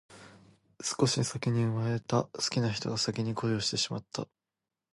[0.81, 4.27] 少し先に生まれた好きな人が少し先に恋をしてしまった